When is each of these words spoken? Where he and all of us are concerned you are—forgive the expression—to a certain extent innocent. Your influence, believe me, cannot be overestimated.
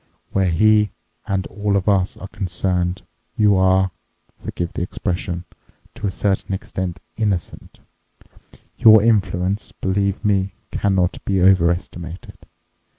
Where 0.31 0.49
he 0.49 0.89
and 1.27 1.45
all 1.45 1.75
of 1.77 1.87
us 1.87 2.17
are 2.17 2.27
concerned 2.29 3.03
you 3.37 3.55
are—forgive 3.55 4.73
the 4.73 4.81
expression—to 4.81 6.07
a 6.07 6.09
certain 6.09 6.55
extent 6.55 6.99
innocent. 7.17 7.81
Your 8.79 9.03
influence, 9.03 9.71
believe 9.71 10.25
me, 10.25 10.55
cannot 10.71 11.23
be 11.23 11.39
overestimated. 11.43 12.37